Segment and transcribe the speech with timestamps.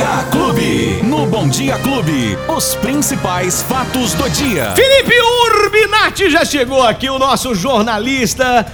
[0.00, 1.02] Dia Clube.
[1.02, 4.72] No Bom Dia Clube, os principais fatos do dia.
[4.74, 8.64] Felipe Urbinati já chegou aqui, o nosso jornalista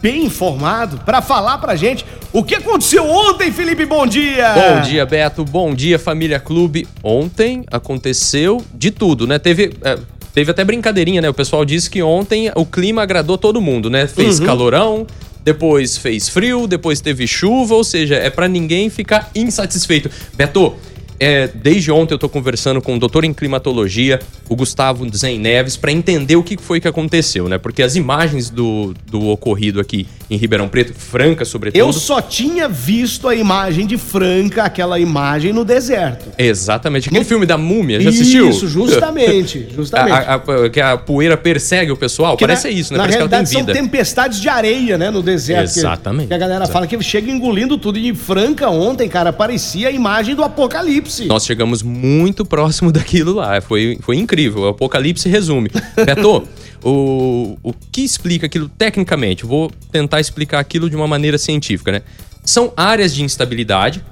[0.00, 3.84] bem informado, para falar pra gente o que aconteceu ontem, Felipe.
[3.84, 4.54] Bom dia.
[4.54, 5.44] Bom dia, Beto.
[5.44, 6.88] Bom dia, família Clube.
[7.04, 9.38] Ontem aconteceu de tudo, né?
[9.38, 9.74] Teve.
[9.82, 9.98] É,
[10.32, 11.28] teve até brincadeirinha, né?
[11.28, 14.06] O pessoal disse que ontem o clima agradou todo mundo, né?
[14.06, 14.46] Fez Uhum.
[14.46, 15.06] calorão,
[15.44, 20.10] depois fez frio, depois teve chuva, ou seja, é pra ninguém ficar insatisfeito.
[20.34, 20.74] Beto,
[21.20, 25.76] é, desde ontem eu tô conversando com o doutor em climatologia, o Gustavo Zen Neves,
[25.76, 27.58] pra entender o que foi que aconteceu, né?
[27.58, 31.78] Porque as imagens do, do ocorrido aqui em Ribeirão Preto, Franca sobretudo.
[31.78, 36.30] Eu só tinha visto a imagem de Franca, aquela imagem no deserto.
[36.38, 37.08] Exatamente.
[37.08, 38.48] Aquele filme da múmia, já assistiu?
[38.48, 40.12] Isso, justamente, justamente.
[40.12, 42.36] A- a- a- que a poeira persegue o pessoal.
[42.36, 42.96] Que Parece na- isso, né?
[42.98, 43.72] Na Parece que ela tem realidade são vida.
[43.74, 45.72] tempestades de areia, né, no deserto.
[45.72, 46.28] que- Exatamente.
[46.28, 46.72] Que a galera Exato.
[46.72, 47.98] fala que chega engolindo tudo.
[47.98, 51.09] E Franca ontem, cara, parecia a imagem do apocalipse.
[51.26, 53.60] Nós chegamos muito próximo daquilo lá.
[53.60, 54.62] Foi, foi incrível.
[54.62, 55.70] O apocalipse resume.
[56.04, 56.46] Beto,
[56.82, 59.44] o, o que explica aquilo tecnicamente?
[59.44, 62.02] Vou tentar explicar aquilo de uma maneira científica, né?
[62.44, 64.02] São áreas de instabilidade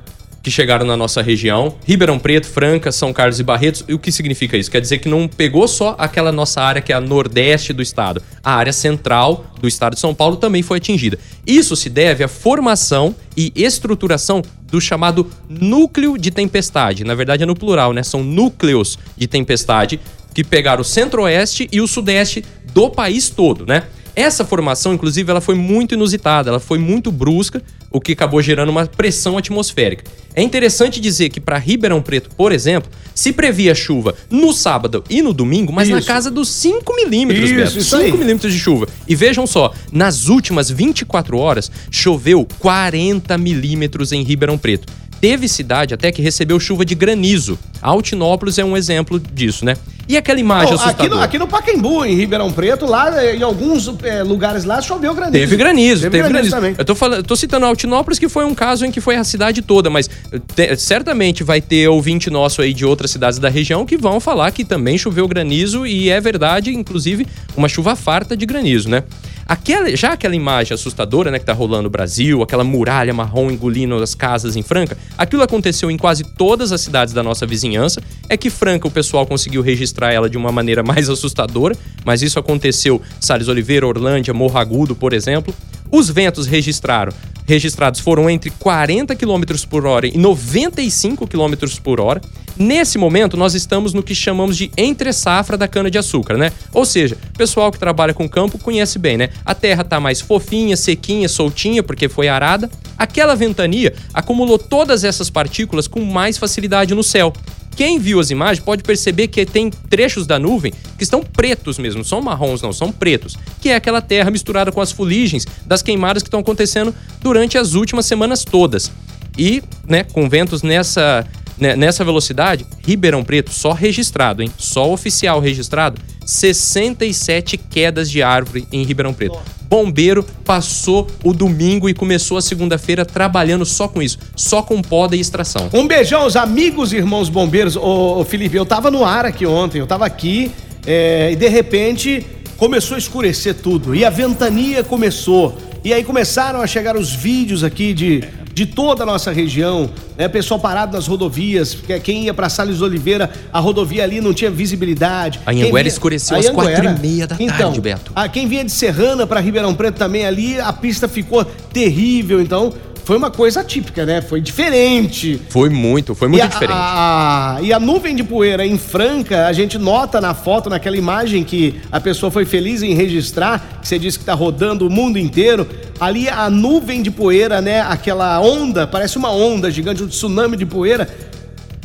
[0.42, 3.84] que chegaram na nossa região, Ribeirão Preto, Franca, São Carlos e Barretos.
[3.88, 4.70] E o que significa isso?
[4.70, 8.22] Quer dizer que não pegou só aquela nossa área que é a nordeste do estado.
[8.42, 11.18] A área central do estado de São Paulo também foi atingida.
[11.46, 17.04] Isso se deve à formação e estruturação do chamado núcleo de tempestade.
[17.04, 18.02] Na verdade é no plural, né?
[18.02, 20.00] São núcleos de tempestade
[20.34, 23.84] que pegaram o centro-oeste e o sudeste do país todo, né?
[24.14, 28.68] Essa formação, inclusive, ela foi muito inusitada, ela foi muito brusca, o que acabou gerando
[28.68, 30.04] uma pressão atmosférica.
[30.34, 35.20] É interessante dizer que para Ribeirão Preto, por exemplo, se previa chuva no sábado e
[35.22, 36.06] no domingo, mas na Isso.
[36.06, 37.78] casa dos 5 milímetros, Beto.
[37.78, 38.06] isso aí.
[38.06, 38.86] 5 milímetros de chuva.
[39.08, 44.86] E vejam só, nas últimas 24 horas, choveu 40 milímetros em Ribeirão Preto.
[45.20, 47.58] Teve cidade até que recebeu chuva de granizo.
[47.82, 49.76] Altinópolis é um exemplo disso, né?
[50.08, 53.92] E aquela imagem Não, aqui, no, aqui no Pacaembu, em Ribeirão Preto, lá em alguns
[54.02, 55.32] eh, lugares lá choveu granizo.
[55.38, 56.50] Teve granizo, teve, granizo.
[56.50, 56.74] também.
[56.78, 59.60] Eu tô, falando, tô citando Altinópolis, que foi um caso em que foi a cidade
[59.60, 60.08] toda, mas
[60.56, 64.50] te- certamente vai ter ouvinte nosso aí de outras cidades da região que vão falar
[64.50, 69.02] que também choveu granizo e é verdade, inclusive, uma chuva farta de granizo, né?
[69.48, 73.94] Aquela, já aquela imagem assustadora, né, que tá rolando no Brasil, aquela muralha marrom engolindo
[73.94, 78.02] as casas em Franca, aquilo aconteceu em quase todas as cidades da nossa vizinhança.
[78.28, 82.38] É que Franca o pessoal conseguiu registrar ela de uma maneira mais assustadora, mas isso
[82.38, 85.54] aconteceu Salles Oliveira, Orlândia, Morro Agudo, por exemplo.
[85.90, 87.12] Os ventos registraram,
[87.46, 92.20] registrados foram entre 40 km por hora e 95 km por hora.
[92.58, 96.52] Nesse momento, nós estamos no que chamamos de entre safra da cana-de-açúcar, né?
[96.74, 99.30] Ou seja, o pessoal que trabalha com campo conhece bem, né?
[99.46, 102.68] A terra tá mais fofinha, sequinha, soltinha, porque foi arada.
[102.98, 107.32] Aquela ventania acumulou todas essas partículas com mais facilidade no céu.
[107.78, 112.04] Quem viu as imagens pode perceber que tem trechos da nuvem que estão pretos mesmo,
[112.04, 116.24] são marrons não, são pretos, que é aquela terra misturada com as fuligens das queimadas
[116.24, 118.90] que estão acontecendo durante as últimas semanas todas.
[119.38, 121.24] E, né, com ventos nessa
[121.56, 124.50] né, nessa velocidade, Ribeirão Preto só registrado, hein?
[124.58, 129.38] Só oficial registrado, 67 quedas de árvore em Ribeirão Preto.
[129.68, 135.14] Bombeiro passou o domingo e começou a segunda-feira trabalhando só com isso, só com poda
[135.14, 135.68] e extração.
[135.74, 137.76] Um beijão aos amigos irmãos bombeiros.
[137.76, 140.50] Ô, Felipe, eu tava no ar aqui ontem, eu tava aqui
[140.86, 145.56] é, e de repente começou a escurecer tudo e a ventania começou.
[145.84, 148.24] E aí começaram a chegar os vídeos aqui de,
[148.58, 150.26] de toda a nossa região, né?
[150.26, 154.50] Pessoal parado nas rodovias, porque quem ia pra Salles Oliveira, a rodovia ali não tinha
[154.50, 155.38] visibilidade.
[155.46, 158.10] A Anhanguera escureceu a às quatro e meia da Então, tarde, Beto.
[158.16, 162.72] a quem vinha de Serrana pra Ribeirão Preto também ali, a pista ficou terrível, então
[163.04, 164.20] foi uma coisa atípica, né?
[164.20, 165.40] Foi diferente.
[165.48, 166.76] Foi muito, foi muito e a, diferente.
[166.76, 171.42] a- e a nuvem de poeira em Franca, a gente nota na foto, naquela imagem
[171.42, 175.18] que a pessoa foi feliz em registrar, que você disse que tá rodando o mundo
[175.18, 175.66] inteiro.
[176.00, 177.80] Ali a nuvem de poeira, né?
[177.80, 181.08] Aquela onda, parece uma onda gigante, um tsunami de poeira,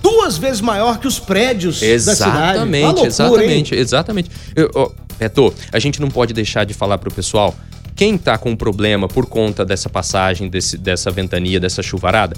[0.01, 2.57] duas vezes maior que os prédios da cidade.
[2.60, 3.07] Uma Exatamente, loucura, hein?
[3.07, 4.31] exatamente, exatamente.
[4.56, 7.56] Eu, ó, Beto, a gente não pode deixar de falar pro pessoal,
[7.95, 12.36] quem tá com problema por conta dessa passagem, desse, dessa ventania, dessa chuvarada,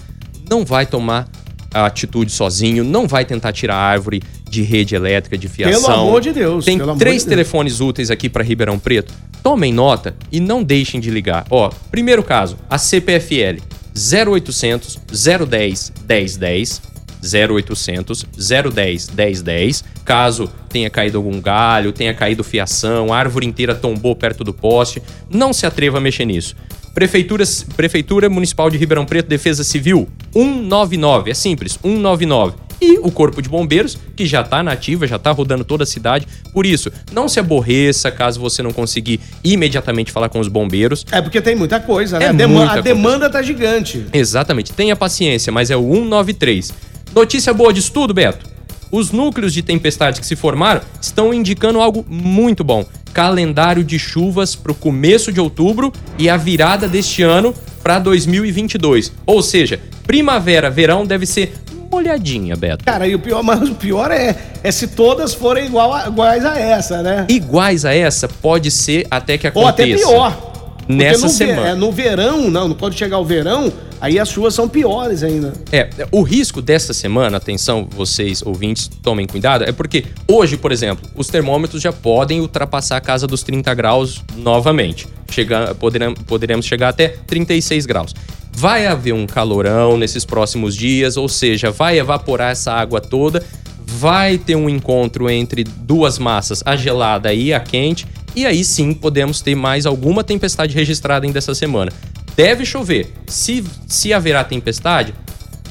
[0.50, 1.28] não vai tomar
[1.74, 5.82] a atitude sozinho, não vai tentar tirar árvore de rede elétrica, de fiação.
[5.82, 7.24] Pelo amor de Deus, Tem três de Deus.
[7.26, 9.14] telefones úteis aqui para Ribeirão Preto.
[9.46, 11.46] Tomem nota e não deixem de ligar.
[11.52, 13.62] Ó, primeiro caso, a CPFL
[13.96, 15.00] 0800
[15.48, 16.82] 010 1010
[17.22, 19.84] 0800 010 1010.
[20.04, 25.00] Caso tenha caído algum galho, tenha caído fiação, a árvore inteira tombou perto do poste,
[25.30, 26.56] não se atreva a mexer nisso.
[26.96, 27.44] Prefeitura,
[27.78, 31.30] Prefeitura Municipal de Ribeirão Preto, Defesa Civil 199.
[31.30, 35.32] É simples, 199 e o Corpo de Bombeiros, que já está na ativa, já está
[35.32, 36.28] rodando toda a cidade.
[36.54, 41.06] Por isso, não se aborreça caso você não conseguir imediatamente falar com os bombeiros.
[41.12, 42.26] É porque tem muita coisa, né?
[42.26, 44.06] É a, dema muita a demanda tá gigante.
[44.14, 44.72] Exatamente.
[44.72, 46.74] Tenha paciência, mas é o 193.
[47.16, 48.46] Notícia boa disso tudo, Beto.
[48.92, 52.86] Os núcleos de tempestade que se formaram estão indicando algo muito bom.
[53.14, 59.12] Calendário de chuvas para o começo de outubro e a virada deste ano para 2022.
[59.26, 61.54] Ou seja, primavera, verão deve ser
[61.92, 62.84] olhadinha, Beto.
[62.84, 66.46] Cara, e o pior, mas o pior é, é se todas forem igual a, iguais
[66.46, 67.26] a essa, né?
[67.30, 70.08] Iguais a essa, pode ser até que aconteça.
[70.08, 70.56] Ou até pior.
[70.88, 71.70] Nessa no semana.
[71.70, 75.54] é, no verão, não, quando chegar o verão, aí as chuvas são piores ainda.
[75.72, 81.10] É, o risco dessa semana, atenção, vocês ouvintes, tomem cuidado, é porque hoje, por exemplo,
[81.16, 85.08] os termômetros já podem ultrapassar a casa dos 30 graus novamente.
[85.32, 88.14] Chega, poderemos, poderemos chegar até 36 graus.
[88.58, 93.44] Vai haver um calorão nesses próximos dias, ou seja, vai evaporar essa água toda,
[93.86, 98.94] vai ter um encontro entre duas massas, a gelada e a quente, e aí sim
[98.94, 101.92] podemos ter mais alguma tempestade registrada ainda essa semana.
[102.36, 103.14] Deve chover.
[103.28, 105.14] Se, se haverá tempestade,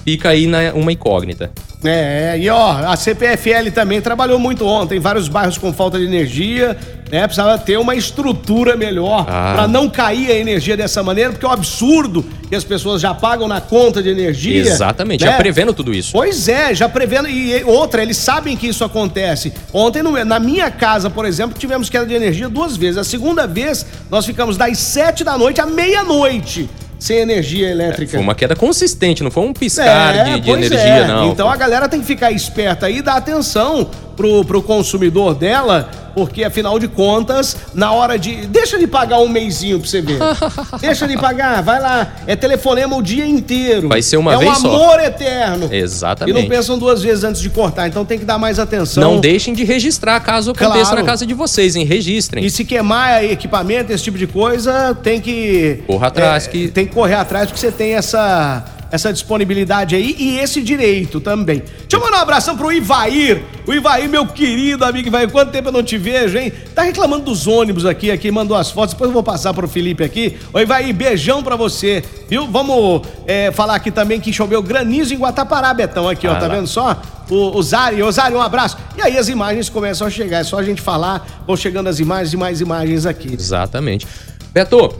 [0.04, 1.50] fica aí na, uma incógnita.
[1.84, 6.76] É, e ó, a CPFL também trabalhou muito ontem, vários bairros com falta de energia,
[7.12, 7.22] né?
[7.26, 9.52] Precisava ter uma estrutura melhor Ah.
[9.54, 13.12] para não cair a energia dessa maneira, porque é um absurdo que as pessoas já
[13.12, 14.62] pagam na conta de energia.
[14.62, 15.30] Exatamente, né?
[15.30, 16.12] já prevendo tudo isso.
[16.12, 17.28] Pois é, já prevendo.
[17.28, 19.52] E outra, eles sabem que isso acontece.
[19.72, 22.96] Ontem, na minha casa, por exemplo, tivemos queda de energia duas vezes.
[22.96, 26.68] A segunda vez, nós ficamos das sete da noite à meia-noite
[27.04, 28.12] sem energia elétrica.
[28.12, 31.06] Foi uma queda consistente, não foi um piscar de, de É, pois energia, é.
[31.06, 31.30] não.
[31.30, 35.90] Então a galera tem que ficar esperta aí e dar atenção pro, pro consumidor dela,
[36.14, 38.46] porque afinal de contas, na hora de.
[38.46, 40.18] Deixa de pagar um mêsinho pra você ver.
[40.80, 42.14] Deixa de pagar, vai lá.
[42.26, 43.88] É telefonema o dia inteiro.
[43.88, 44.68] Vai ser uma é vez um só.
[44.68, 45.68] amor eterno.
[45.72, 46.36] Exatamente.
[46.36, 49.02] E não pensam duas vezes antes de cortar, então tem que dar mais atenção.
[49.02, 50.96] Não deixem de registrar caso aconteça Claro.
[50.96, 51.84] na casa de vocês, hein?
[51.84, 52.44] Registrem.
[52.44, 55.82] E se queimar equipamento, esse tipo de coisa, tem que.
[55.86, 58.64] Corra atrás é, que- Tem que correr atrás porque você tem essa.
[58.94, 61.58] Essa disponibilidade aí e esse direito também.
[61.58, 63.42] Deixa eu mandar um abração pro Ivair.
[63.66, 66.52] O Ivair, meu querido amigo Ivair, quanto tempo eu não te vejo, hein?
[66.76, 70.04] Tá reclamando dos ônibus aqui, aqui, mandou as fotos, depois eu vou passar pro Felipe
[70.04, 70.36] aqui.
[70.52, 72.46] Ô Ivair, beijão pra você, viu?
[72.46, 76.46] Vamos é, falar aqui também que choveu granizo em Guatapará, Betão, aqui, ó, Ah tá
[76.46, 76.54] lá.
[76.54, 77.02] vendo só?
[77.28, 78.76] O, o Zari, ô Zari, um abraço.
[78.96, 81.98] E aí as imagens começam a chegar, é só a gente falar, vão chegando as
[81.98, 83.34] imagens e mais imagens aqui.
[83.34, 84.06] Exatamente.
[84.52, 84.94] Beto,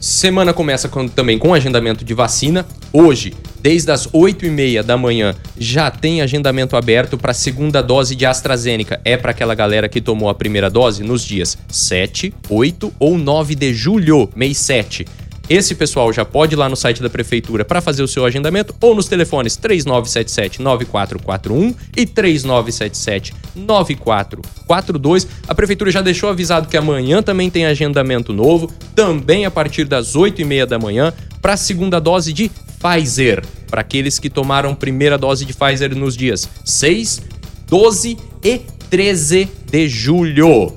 [0.00, 2.64] semana começa com- também com agendamento de vacina.
[2.98, 8.24] Hoje, desde as 8h30 da manhã, já tem agendamento aberto para a segunda dose de
[8.24, 8.98] AstraZeneca.
[9.04, 13.54] É para aquela galera que tomou a primeira dose nos dias 7, 8 ou 9
[13.54, 15.04] de julho, mês 7.
[15.46, 18.74] Esse pessoal já pode ir lá no site da prefeitura para fazer o seu agendamento
[18.80, 25.28] ou nos telefones 3977 9441 e 3977 9442.
[25.46, 30.16] A prefeitura já deixou avisado que amanhã também tem agendamento novo, também a partir das
[30.16, 31.12] 8h30 da manhã,
[31.46, 32.50] para a segunda dose de
[32.82, 33.40] Pfizer,
[33.70, 37.22] para aqueles que tomaram primeira dose de Pfizer nos dias 6,
[37.68, 40.76] 12 e 13 de julho.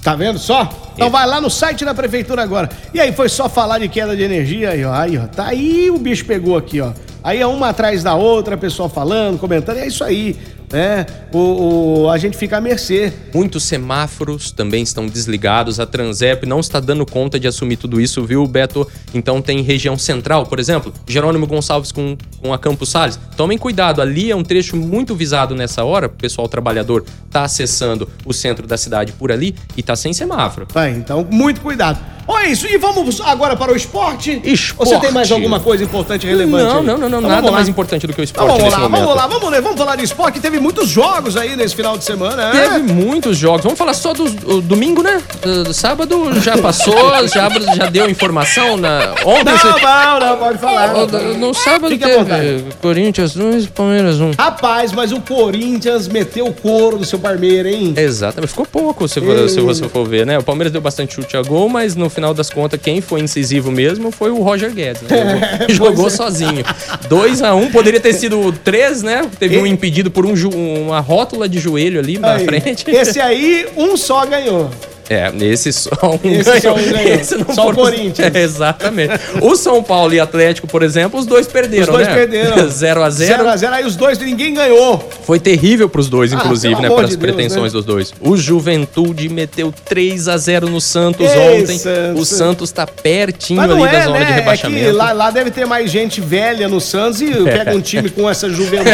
[0.00, 0.92] Tá vendo só?
[0.94, 2.70] Então vai lá no site da prefeitura agora.
[2.94, 4.92] E aí, foi só falar de queda de energia aí, ó.
[4.92, 5.26] Aí, ó.
[5.26, 6.92] Tá aí o bicho pegou aqui, ó.
[7.24, 10.36] Aí é uma atrás da outra, pessoal falando, comentando, é isso aí,
[10.74, 11.06] né?
[11.32, 13.12] O, o- a gente fica à mercê.
[13.32, 15.78] Muitos semáforos também estão desligados.
[15.78, 18.86] A Transep não está dando conta de assumir tudo isso, viu, Beto?
[19.14, 23.18] Então tem região central, por exemplo, Jerônimo Gonçalves com, com a Campos Salles.
[23.36, 26.06] Tomem cuidado, ali é um trecho muito visado nessa hora.
[26.06, 30.66] O pessoal trabalhador está acessando o centro da cidade por ali e tá sem semáforo.
[30.72, 31.98] Vai, então, muito cuidado.
[32.26, 34.40] Olha isso, e vamos agora para o esporte?
[34.44, 34.74] Esporte.
[34.78, 36.64] Ou você tem mais alguma coisa importante relevante?
[36.64, 36.86] Não, aí?
[36.86, 37.52] não, não, não Então nada lá.
[37.52, 39.00] mais importante do que o Então esporte vamos nesse lá, momento.
[39.02, 40.40] vamos lá, vamos ler, vamos falar de esporte.
[40.40, 42.68] Teve muitos jogos aí nesse final de semana, né?
[42.68, 43.62] Teve muitos jogos.
[43.62, 45.20] Vamos falar só do, do domingo, né?
[45.42, 46.94] Do, do sábado já passou,
[47.28, 49.44] já, já deu informação na ontem.
[49.44, 50.94] Não, você- não, não, pode falar.
[50.94, 52.64] Ó, No sábado Fique teve.
[52.80, 54.32] Corinthians 2 Palmeiras 1.
[54.38, 57.94] Rapaz, mas o Corinthians meteu o couro do seu Parmeira, hein?
[57.96, 60.38] Exatamente, ficou pouco se, se você for ver, né?
[60.38, 63.70] O Palmeiras deu bastante chute a gol, mas no final das contas, quem foi incisivo
[63.70, 65.02] mesmo foi o Roger Guedes.
[65.02, 65.66] Né?
[65.68, 66.64] Jogou, jogou sozinho.
[67.08, 69.22] 2 a 1 poderia ter sido 3, né?
[69.38, 72.84] Teve um E- impedido por um uma rótula de joelho ali na Aí, frente.
[72.90, 74.70] Esse aí, um só ganhou.
[75.08, 76.78] É, nesse só um Esse ganhou.
[76.78, 77.14] um ganhou.
[77.20, 78.14] Esse não Só o Corinthians.
[78.34, 79.12] É, exatamente.
[79.40, 82.14] O São Paulo e Atlético, por exemplo, os dois perderam, Os dois né?
[82.14, 82.56] perderam.
[82.68, 83.44] 0x0.
[83.44, 85.08] 0x0, aí os dois, ninguém ganhou.
[85.24, 86.94] Foi terrível pros dois, Ah, inclusive, pelo né?
[86.94, 87.76] Para as de Deus, pretensões né?
[87.78, 88.12] dos dois.
[88.20, 91.78] O Juventude meteu 3 a 0 no Santos Ei, ontem.
[91.78, 92.20] Santos.
[92.20, 94.24] O Santos tá pertinho ali da é, zona de né?
[94.24, 94.96] É que rebaixamento.
[94.96, 98.48] lá, lá deve ter mais gente velha no Santos e pega um time com essa
[98.48, 98.90] juventude.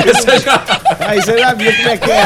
[1.00, 2.16] Aí você já viu como é que é.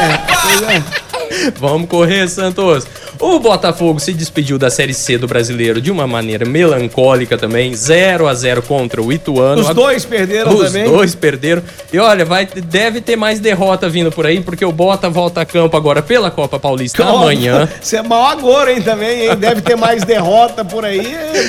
[0.75, 1.51] É.
[1.59, 2.85] Vamos correr, Santos.
[3.19, 8.27] O Botafogo se despediu da Série C do Brasileiro de uma maneira melancólica também, 0
[8.27, 9.61] a 0 contra o Ituano.
[9.61, 10.83] Os dois perderam Os também.
[10.89, 11.63] dois perderam.
[11.91, 15.45] E olha, vai, deve ter mais derrota vindo por aí, porque o Bota volta a
[15.45, 17.67] campo agora pela Copa Paulista amanhã.
[17.81, 19.35] Você é mau agora, hein, também, hein?
[19.37, 20.99] Deve ter mais derrota por aí,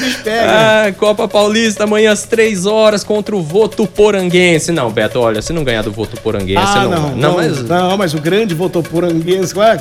[0.01, 0.47] bicho pega.
[0.49, 4.71] Ah, Copa Paulista amanhã às 3 horas contra o Votuporanguense.
[4.73, 7.97] Não, Beto, olha, se não ganhar do Votuporanguense, Ah, não, não, não, não, mas não,
[7.97, 9.77] mas o grande votoporanguense, qual é?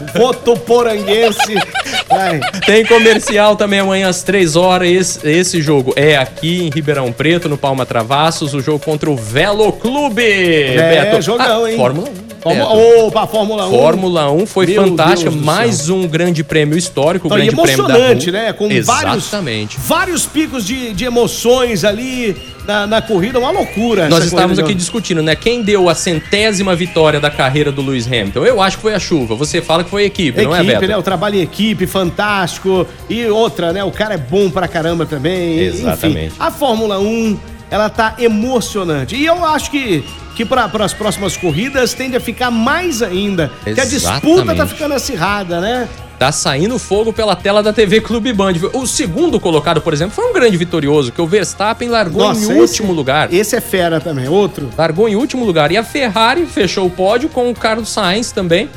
[2.16, 2.40] Vai.
[2.66, 4.90] Tem comercial também amanhã às 3 horas.
[4.90, 9.16] Esse, esse jogo é aqui em Ribeirão Preto, no Palma Travassos, o jogo contra o
[9.16, 10.24] Velo Clube.
[10.24, 11.78] É, jogão, Ah, hein?
[11.78, 12.25] Fórmula 1.
[12.46, 13.72] Fórmula, opa, Fórmula 1.
[13.72, 18.32] Fórmula 1 foi Meu fantástica, mais um grande prêmio histórico, Então, grande prêmio da emocionante,
[18.32, 18.54] né?
[18.54, 19.78] Com Exatamente.
[19.80, 22.36] vários, vários picos de, de emoções ali
[22.68, 24.08] na, na corrida, uma loucura.
[24.10, 25.36] Nós estávamos aqui discutindo, né?
[25.36, 28.46] Quem deu a centésima vitória da carreira do Lewis Hamilton?
[28.46, 29.34] Eu acho que foi a chuva.
[29.34, 30.88] Você fala que foi a equipe, não é, Equipe, Beto?
[30.88, 30.98] né?
[30.98, 32.86] O trabalho em equipe, fantástico.
[33.10, 33.84] E outra, né?
[33.84, 35.58] O cara é bom pra caramba também.
[35.62, 36.28] Exatamente.
[36.28, 39.16] Enfim, a Fórmula 1, ela tá emocionante.
[39.16, 40.04] E eu acho que,
[40.36, 43.52] que para as próximas corridas tende a ficar mais ainda.
[43.64, 45.88] Que a disputa tá ficando acirrada, né?
[46.18, 48.54] Tá saindo fogo pela tela da TV Clube Band.
[48.74, 52.44] O segundo colocado, por exemplo, foi um grande vitorioso, que o Verstappen largou Nossa, em
[52.52, 53.34] esse- último lugar.
[53.34, 54.26] Esse é fera também.
[54.30, 54.70] Outro.
[54.78, 55.74] Largou em último lugar.
[55.74, 58.70] E a Ferrari fechou o pódio com o Carlos Sainz também.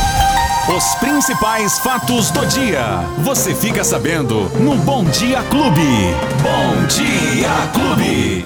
[0.75, 3.03] Os principais fatos do dia.
[3.19, 5.81] Você fica sabendo no Bom Dia Clube.
[6.41, 8.45] Bom Dia Clube.